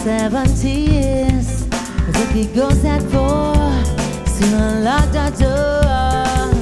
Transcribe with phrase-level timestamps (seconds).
[0.00, 1.66] for 70 years.
[1.66, 3.54] The cookie goes at four,
[4.26, 6.52] still unlocked our door.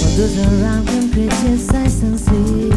[0.00, 2.70] For those around can criticize and see.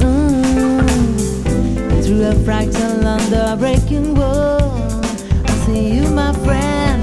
[0.00, 0.84] Mm.
[2.04, 4.90] Through a fractal under a breaking wall,
[5.44, 7.02] I see you, my friend.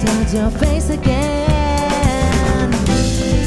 [0.00, 2.70] Turn your face again.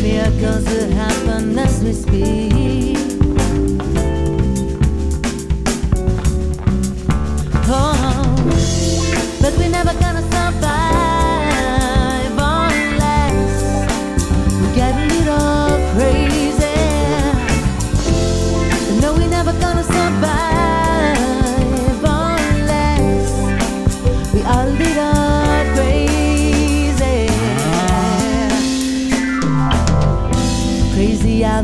[0.01, 2.76] Miracles will happen as we speak.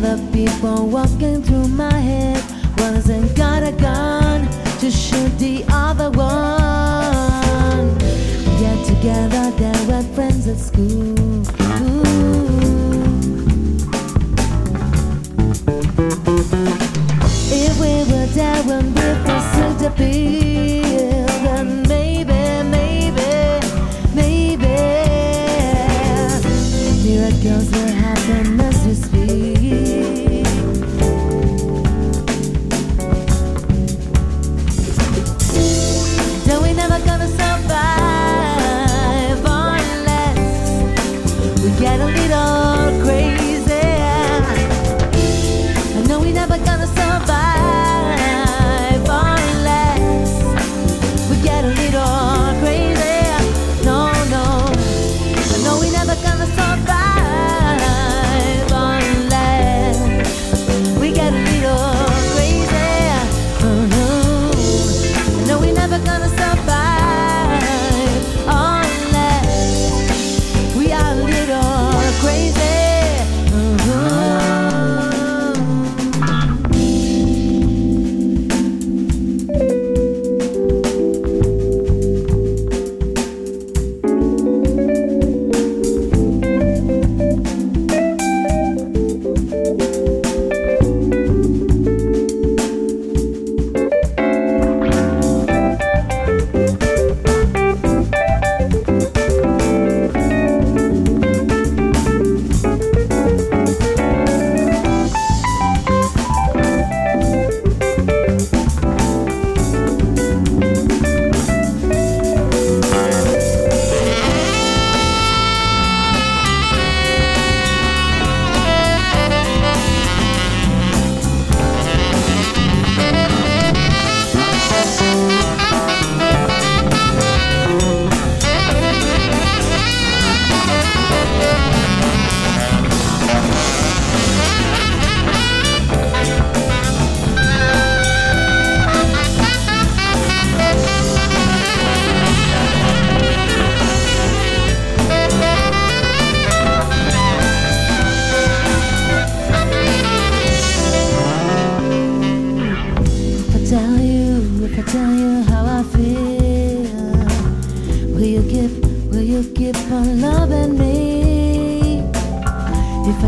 [0.03, 2.41] Other people walking through my head.
[2.79, 4.47] One hasn't got a gun
[4.79, 7.87] to shoot the other one.
[8.61, 11.43] Yet together they were friends at school.
[17.51, 20.42] If we were there when we pursued the bill,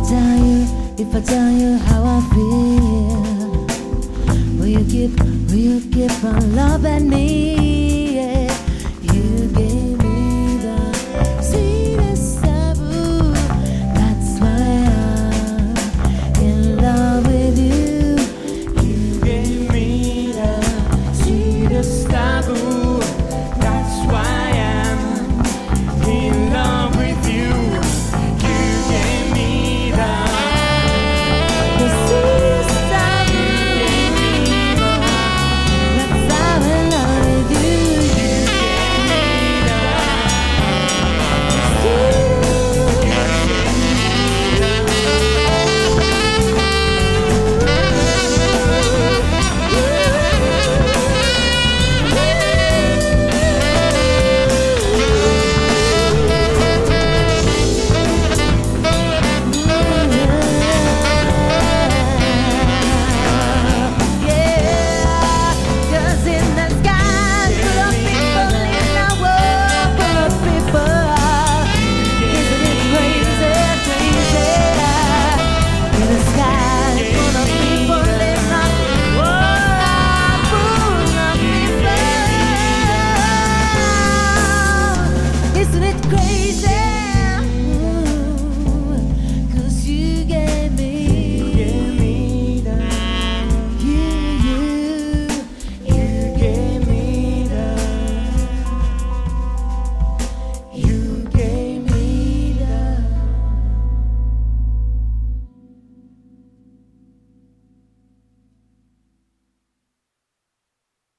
[0.07, 0.67] tell you,
[0.97, 3.65] if I tell you how I feel,
[4.59, 7.84] will you keep, will you keep on loving me?